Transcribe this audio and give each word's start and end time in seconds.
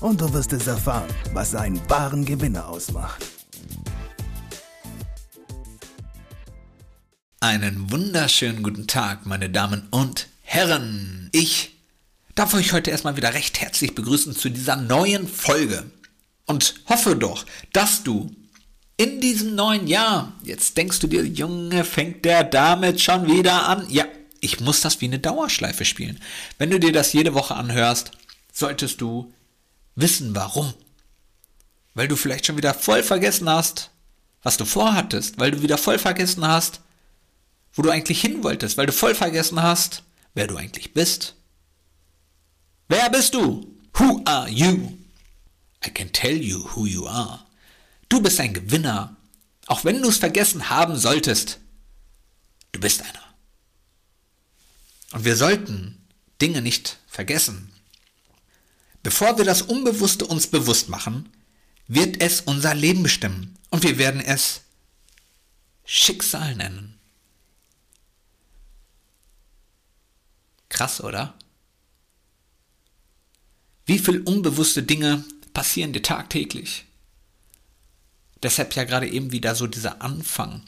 und 0.00 0.20
du 0.20 0.32
wirst 0.32 0.52
es 0.52 0.66
erfahren, 0.66 1.08
was 1.32 1.54
einen 1.54 1.80
wahren 1.88 2.24
Gewinner 2.24 2.68
ausmacht. 2.68 3.24
Einen 7.40 7.90
wunderschönen 7.90 8.62
guten 8.62 8.86
Tag, 8.86 9.26
meine 9.26 9.50
Damen 9.50 9.86
und 9.90 10.28
Herren. 10.42 11.28
Ich 11.32 11.76
darf 12.34 12.54
euch 12.54 12.72
heute 12.72 12.90
erstmal 12.90 13.16
wieder 13.16 13.34
recht 13.34 13.60
herzlich 13.60 13.94
begrüßen 13.94 14.34
zu 14.34 14.48
dieser 14.50 14.76
neuen 14.76 15.28
Folge 15.28 15.84
und 16.46 16.74
hoffe 16.88 17.16
doch, 17.16 17.44
dass 17.72 18.02
du 18.02 18.34
in 18.96 19.20
diesem 19.20 19.54
neuen 19.54 19.86
Jahr, 19.86 20.32
jetzt 20.42 20.76
denkst 20.76 20.98
du 20.98 21.06
dir, 21.06 21.24
Junge, 21.24 21.84
fängt 21.84 22.24
der 22.24 22.42
damit 22.42 23.00
schon 23.00 23.28
wieder 23.28 23.68
an? 23.68 23.86
Ja, 23.88 24.04
ich 24.40 24.58
muss 24.58 24.80
das 24.80 25.00
wie 25.00 25.06
eine 25.06 25.20
Dauerschleife 25.20 25.84
spielen. 25.84 26.20
Wenn 26.58 26.70
du 26.70 26.80
dir 26.80 26.92
das 26.92 27.12
jede 27.12 27.34
Woche 27.34 27.54
anhörst, 27.54 28.10
solltest 28.52 29.00
du 29.00 29.32
wissen, 30.00 30.34
warum. 30.34 30.72
Weil 31.94 32.08
du 32.08 32.16
vielleicht 32.16 32.46
schon 32.46 32.56
wieder 32.56 32.74
voll 32.74 33.02
vergessen 33.02 33.48
hast, 33.48 33.90
was 34.42 34.56
du 34.56 34.64
vorhattest, 34.64 35.38
weil 35.38 35.50
du 35.50 35.62
wieder 35.62 35.78
voll 35.78 35.98
vergessen 35.98 36.46
hast, 36.46 36.80
wo 37.74 37.82
du 37.82 37.90
eigentlich 37.90 38.20
hin 38.20 38.42
wolltest, 38.42 38.76
weil 38.76 38.86
du 38.86 38.92
voll 38.92 39.14
vergessen 39.14 39.62
hast, 39.62 40.02
wer 40.34 40.46
du 40.46 40.56
eigentlich 40.56 40.94
bist. 40.94 41.34
Wer 42.88 43.10
bist 43.10 43.34
du? 43.34 43.74
Who 43.94 44.22
are 44.24 44.48
you? 44.48 44.96
I 45.84 45.90
can 45.90 46.12
tell 46.12 46.36
you 46.36 46.68
who 46.74 46.86
you 46.86 47.06
are. 47.06 47.40
Du 48.08 48.20
bist 48.20 48.40
ein 48.40 48.54
Gewinner, 48.54 49.16
auch 49.66 49.84
wenn 49.84 50.00
du 50.00 50.08
es 50.08 50.16
vergessen 50.16 50.70
haben 50.70 50.96
solltest. 50.96 51.58
Du 52.72 52.80
bist 52.80 53.02
einer. 53.02 53.24
Und 55.12 55.24
wir 55.24 55.36
sollten 55.36 56.06
Dinge 56.40 56.62
nicht 56.62 56.98
vergessen. 57.06 57.72
Bevor 59.02 59.38
wir 59.38 59.44
das 59.44 59.62
Unbewusste 59.62 60.26
uns 60.26 60.46
bewusst 60.46 60.88
machen, 60.88 61.28
wird 61.86 62.20
es 62.20 62.40
unser 62.42 62.74
Leben 62.74 63.02
bestimmen 63.02 63.56
und 63.70 63.82
wir 63.82 63.98
werden 63.98 64.20
es 64.20 64.62
Schicksal 65.84 66.54
nennen. 66.54 66.98
Krass, 70.68 71.02
oder? 71.02 71.34
Wie 73.86 73.98
viel 73.98 74.20
unbewusste 74.20 74.82
Dinge 74.82 75.24
passieren 75.54 75.94
dir 75.94 76.02
tagtäglich? 76.02 76.84
Deshalb 78.42 78.74
ja 78.74 78.84
gerade 78.84 79.08
eben 79.08 79.32
wieder 79.32 79.54
so 79.54 79.66
dieser 79.66 80.02
Anfang. 80.02 80.62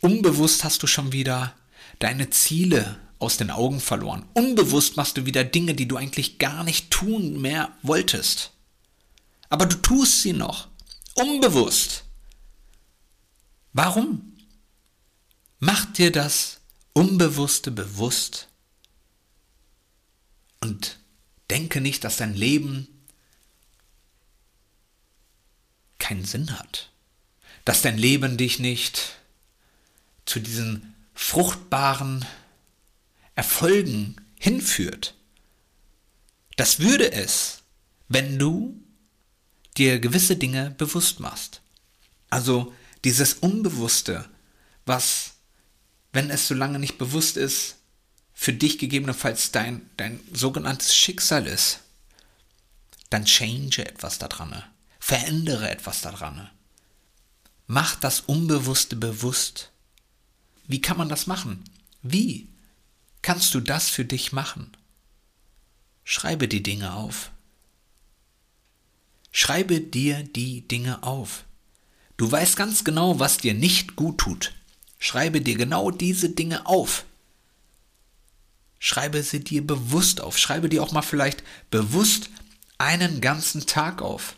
Unbewusst 0.00 0.64
hast 0.64 0.82
du 0.82 0.86
schon 0.86 1.12
wieder 1.12 1.54
deine 2.00 2.30
Ziele 2.30 2.98
aus 3.18 3.36
den 3.36 3.50
Augen 3.50 3.80
verloren. 3.80 4.24
Unbewusst 4.34 4.96
machst 4.96 5.16
du 5.16 5.26
wieder 5.26 5.44
Dinge, 5.44 5.74
die 5.74 5.88
du 5.88 5.96
eigentlich 5.96 6.38
gar 6.38 6.64
nicht 6.64 6.90
tun 6.90 7.40
mehr 7.40 7.76
wolltest. 7.82 8.52
Aber 9.48 9.66
du 9.66 9.76
tust 9.76 10.22
sie 10.22 10.32
noch. 10.32 10.68
Unbewusst. 11.14 12.04
Warum? 13.72 14.36
Mach 15.58 15.84
dir 15.86 16.12
das 16.12 16.60
Unbewusste 16.92 17.70
bewusst. 17.70 18.48
Und 20.60 20.98
denke 21.50 21.80
nicht, 21.80 22.04
dass 22.04 22.16
dein 22.16 22.34
Leben 22.34 22.88
keinen 25.98 26.24
Sinn 26.24 26.58
hat. 26.58 26.90
Dass 27.64 27.82
dein 27.82 27.98
Leben 27.98 28.36
dich 28.36 28.58
nicht 28.58 29.16
zu 30.24 30.40
diesen 30.40 30.94
fruchtbaren 31.14 32.24
Erfolgen 33.38 34.16
hinführt. 34.40 35.14
Das 36.56 36.80
würde 36.80 37.12
es, 37.12 37.62
wenn 38.08 38.36
du 38.36 38.82
dir 39.76 40.00
gewisse 40.00 40.34
Dinge 40.34 40.74
bewusst 40.76 41.20
machst. 41.20 41.60
Also 42.30 42.74
dieses 43.04 43.34
Unbewusste, 43.34 44.28
was, 44.86 45.34
wenn 46.12 46.30
es 46.30 46.48
so 46.48 46.54
lange 46.54 46.80
nicht 46.80 46.98
bewusst 46.98 47.36
ist, 47.36 47.76
für 48.34 48.52
dich 48.52 48.76
gegebenenfalls 48.76 49.52
dein, 49.52 49.88
dein 49.96 50.18
sogenanntes 50.32 50.96
Schicksal 50.96 51.46
ist, 51.46 51.78
dann 53.08 53.24
change 53.24 53.86
etwas 53.86 54.18
daran, 54.18 54.64
verändere 54.98 55.70
etwas 55.70 56.00
daran. 56.00 56.50
Mach 57.68 57.94
das 57.94 58.18
Unbewusste 58.18 58.96
bewusst. 58.96 59.70
Wie 60.66 60.80
kann 60.80 60.96
man 60.96 61.08
das 61.08 61.28
machen? 61.28 61.62
Wie? 62.02 62.48
Kannst 63.28 63.52
du 63.52 63.60
das 63.60 63.90
für 63.90 64.06
dich 64.06 64.32
machen? 64.32 64.74
Schreibe 66.02 66.48
die 66.48 66.62
Dinge 66.62 66.94
auf. 66.94 67.30
Schreibe 69.32 69.82
dir 69.82 70.22
die 70.22 70.66
Dinge 70.66 71.02
auf. 71.02 71.44
Du 72.16 72.32
weißt 72.32 72.56
ganz 72.56 72.84
genau, 72.84 73.20
was 73.20 73.36
dir 73.36 73.52
nicht 73.52 73.96
gut 73.96 74.16
tut. 74.16 74.54
Schreibe 74.98 75.42
dir 75.42 75.58
genau 75.58 75.90
diese 75.90 76.30
Dinge 76.30 76.64
auf. 76.64 77.04
Schreibe 78.78 79.22
sie 79.22 79.44
dir 79.44 79.60
bewusst 79.66 80.22
auf. 80.22 80.38
Schreibe 80.38 80.70
dir 80.70 80.82
auch 80.82 80.92
mal 80.92 81.02
vielleicht 81.02 81.44
bewusst 81.70 82.30
einen 82.78 83.20
ganzen 83.20 83.66
Tag 83.66 84.00
auf. 84.00 84.36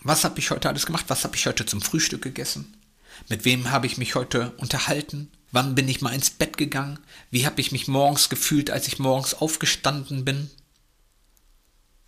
Was 0.00 0.24
habe 0.24 0.40
ich 0.40 0.50
heute 0.50 0.68
alles 0.68 0.86
gemacht? 0.86 1.04
Was 1.06 1.22
habe 1.22 1.36
ich 1.36 1.46
heute 1.46 1.66
zum 1.66 1.80
Frühstück 1.80 2.22
gegessen? 2.22 2.81
Mit 3.28 3.44
wem 3.44 3.70
habe 3.70 3.86
ich 3.86 3.98
mich 3.98 4.14
heute 4.14 4.52
unterhalten? 4.58 5.30
Wann 5.50 5.74
bin 5.74 5.88
ich 5.88 6.00
mal 6.00 6.14
ins 6.14 6.30
Bett 6.30 6.56
gegangen? 6.56 6.98
Wie 7.30 7.46
habe 7.46 7.60
ich 7.60 7.72
mich 7.72 7.88
morgens 7.88 8.28
gefühlt, 8.28 8.70
als 8.70 8.88
ich 8.88 8.98
morgens 8.98 9.34
aufgestanden 9.34 10.24
bin? 10.24 10.50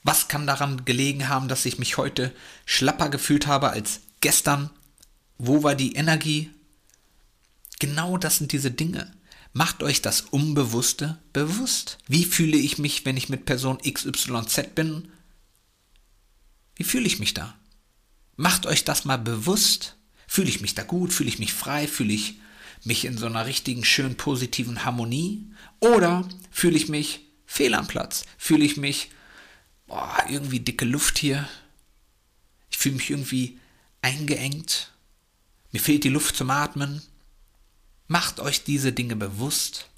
Was 0.03 0.29
kann 0.29 0.47
daran 0.47 0.85
gelegen 0.85 1.29
haben, 1.29 1.49
dass 1.49 1.65
ich 1.67 1.79
mich 1.79 1.97
heute 1.97 2.35
schlapper 2.67 3.09
gefühlt 3.09 3.47
habe 3.47 3.71
als 3.71 4.01
gestern? 4.21 4.71
Wo 5.39 5.63
war 5.63 5.75
die 5.75 5.95
Energie? 5.95 6.51
Genau 7.79 8.17
das 8.19 8.39
sind 8.39 8.53
diese 8.53 8.71
Dinge. 8.71 9.13
Macht 9.53 9.83
euch 9.83 10.03
das 10.03 10.23
Unbewusste 10.23 11.19
bewusst. 11.33 11.99
Wie 12.09 12.25
fühle 12.25 12.57
ich 12.57 12.79
mich, 12.79 13.05
wenn 13.05 13.17
ich 13.17 13.29
mit 13.29 13.47
Person 13.47 13.79
XYZ 13.79 14.75
bin? 14.75 15.09
Wie 16.77 16.85
fühle 16.85 17.07
ich 17.07 17.19
mich 17.19 17.35
da? 17.35 17.55
Macht 18.37 18.67
euch 18.67 18.85
das 18.85 19.05
mal 19.05 19.19
bewusst. 19.19 19.97
Fühle 20.35 20.49
ich 20.49 20.61
mich 20.61 20.75
da 20.75 20.83
gut? 20.83 21.13
Fühle 21.13 21.29
ich 21.29 21.39
mich 21.39 21.53
frei? 21.53 21.87
Fühle 21.87 22.13
ich 22.13 22.41
mich 22.83 23.05
in 23.05 23.17
so 23.17 23.27
einer 23.27 23.47
richtigen, 23.47 23.85
schön 23.85 24.17
positiven 24.17 24.85
Harmonie? 24.85 25.49
Oder 25.79 26.29
fühle 26.51 26.77
ich 26.77 26.89
mich 26.89 27.21
fehl 27.47 27.73
am 27.73 27.87
Platz? 27.87 28.25
Fühle 28.37 28.65
ich 28.65 28.77
mich, 28.77 29.13
boah, 29.87 30.25
irgendwie 30.29 30.59
dicke 30.59 30.87
Luft 30.87 31.19
hier? 31.19 31.49
Ich 32.69 32.79
fühle 32.79 32.97
mich 32.97 33.11
irgendwie 33.11 33.61
eingeengt? 34.03 34.91
Mir 35.71 35.79
fehlt 35.79 36.03
die 36.03 36.09
Luft 36.09 36.35
zum 36.35 36.51
Atmen? 36.51 37.01
Macht 38.09 38.41
euch 38.41 38.65
diese 38.65 38.93
Dinge 38.93 39.15
bewusst. 39.15 39.89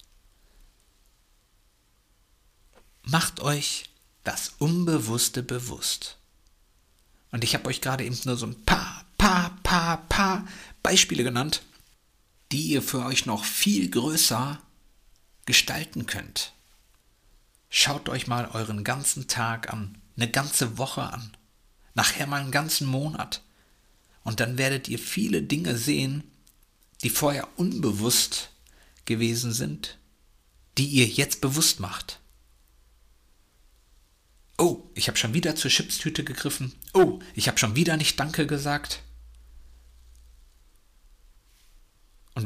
Macht 3.05 3.41
euch 3.41 3.89
das 4.23 4.53
Unbewusste 4.59 5.43
bewusst. 5.43 6.19
Und 7.31 7.43
ich 7.43 7.55
habe 7.55 7.71
euch 7.71 7.81
gerade 7.81 8.05
eben 8.05 8.19
nur 8.27 8.37
so 8.37 8.45
ein 8.45 8.63
paar, 8.65 8.96
paar, 9.77 10.09
paar 10.09 10.47
Beispiele 10.83 11.23
genannt, 11.23 11.63
die 12.51 12.69
ihr 12.69 12.83
für 12.83 13.05
euch 13.05 13.27
noch 13.27 13.45
viel 13.45 13.91
größer 13.91 14.59
gestalten 15.45 16.07
könnt. 16.07 16.55
Schaut 17.69 18.09
euch 18.09 18.27
mal 18.27 18.49
euren 18.55 18.85
ganzen 18.85 19.29
Tag 19.29 19.71
an, 19.71 19.99
eine 20.17 20.31
ganze 20.31 20.79
Woche 20.79 21.03
an, 21.03 21.37
nachher 21.95 22.27
mal 22.27 22.41
einen 22.41 22.53
ganzen 22.53 22.87
Monat. 22.87 23.43
Und 24.25 24.41
dann 24.41 24.57
werdet 24.57 24.89
ihr 24.89 24.99
viele 24.99 25.43
Dinge 25.43 25.77
sehen, 25.77 26.25
die 27.03 27.11
vorher 27.11 27.47
unbewusst 27.59 28.51
gewesen 29.05 29.53
sind, 29.53 29.99
die 30.79 30.87
ihr 30.87 31.07
jetzt 31.07 31.43
bewusst 31.43 31.81
macht. 31.81 32.21
Oh, 34.57 34.85
ich 34.95 35.09
habe 35.09 35.19
schon 35.19 35.35
wieder 35.35 35.55
zur 35.55 35.71
Chipstüte 35.71 36.25
gegriffen. 36.25 36.73
Oh, 36.95 37.21
ich 37.35 37.47
habe 37.47 37.59
schon 37.59 37.77
wieder 37.77 37.99
nicht 37.99 38.19
Danke 38.19 38.47
gesagt. 38.47 39.03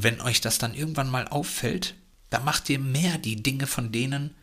Und 0.00 0.04
wenn 0.04 0.22
euch 0.22 0.40
das 0.40 0.56
dann 0.56 0.72
irgendwann 0.72 1.10
mal 1.10 1.28
auffällt, 1.28 1.94
dann 2.30 2.44
macht 2.44 2.70
ihr 2.70 2.78
mehr 2.78 3.18
die 3.18 3.36
Dinge 3.36 3.66
von 3.66 3.92
denen, 3.92 4.34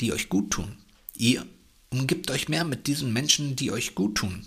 die 0.00 0.12
euch 0.12 0.28
gut 0.28 0.50
tun. 0.50 0.76
Ihr 1.14 1.46
umgibt 1.90 2.32
euch 2.32 2.48
mehr 2.48 2.64
mit 2.64 2.88
diesen 2.88 3.12
Menschen, 3.12 3.54
die 3.54 3.70
euch 3.70 3.94
gut 3.94 4.16
tun. 4.16 4.46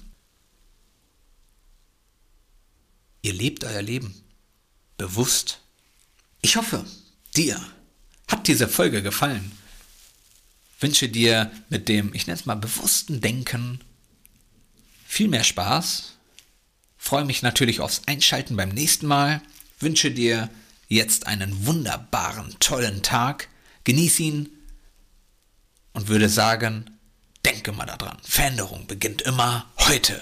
ihr 3.27 3.33
lebt 3.33 3.63
euer 3.65 3.81
Leben 3.81 4.13
bewusst. 4.97 5.59
Ich 6.41 6.55
hoffe, 6.55 6.85
dir 7.35 7.61
hat 8.27 8.47
diese 8.47 8.67
Folge 8.67 9.03
gefallen. 9.03 9.51
Wünsche 10.79 11.09
dir 11.09 11.51
mit 11.69 11.89
dem, 11.89 12.13
ich 12.13 12.27
nenne 12.27 12.39
es 12.39 12.45
mal, 12.45 12.55
bewussten 12.55 13.19
Denken 13.19 13.81
viel 15.05 15.27
mehr 15.27 15.43
Spaß. 15.43 16.13
Freue 16.97 17.25
mich 17.25 17.41
natürlich 17.41 17.79
aufs 17.81 18.03
Einschalten 18.05 18.55
beim 18.55 18.69
nächsten 18.69 19.07
Mal. 19.07 19.41
Wünsche 19.79 20.09
dir 20.09 20.49
jetzt 20.87 21.27
einen 21.27 21.67
wunderbaren, 21.67 22.55
tollen 22.59 23.03
Tag. 23.03 23.47
Genieß 23.83 24.19
ihn 24.21 24.49
und 25.93 26.07
würde 26.07 26.29
sagen, 26.29 26.97
denke 27.45 27.71
mal 27.71 27.85
daran, 27.85 28.17
Veränderung 28.23 28.87
beginnt 28.87 29.21
immer 29.21 29.65
heute. 29.77 30.19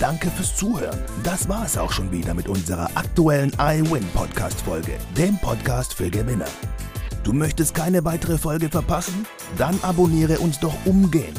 Danke 0.00 0.30
fürs 0.30 0.56
Zuhören. 0.56 0.98
Das 1.22 1.48
war 1.48 1.66
es 1.66 1.76
auch 1.76 1.92
schon 1.92 2.10
wieder 2.10 2.32
mit 2.34 2.48
unserer 2.48 2.90
aktuellen 2.96 3.52
iWin 3.58 4.08
Podcast 4.14 4.62
Folge, 4.62 4.98
dem 5.16 5.38
Podcast 5.38 5.94
für 5.94 6.10
Gewinner. 6.10 6.48
Du 7.24 7.32
möchtest 7.32 7.74
keine 7.74 8.04
weitere 8.04 8.38
Folge 8.38 8.68
verpassen? 8.68 9.26
Dann 9.58 9.78
abonniere 9.82 10.40
uns 10.40 10.58
doch 10.58 10.74
umgehend. 10.86 11.38